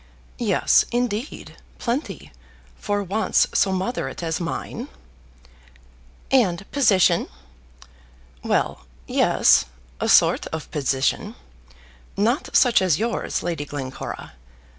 [0.39, 2.31] "Yes, indeed; plenty,
[2.75, 4.87] for wants so moderate as mine."
[6.31, 7.27] "And position."
[8.43, 9.65] "Well, yes;
[9.99, 11.35] a sort of position.
[12.17, 14.33] Not such as yours, Lady Glencora.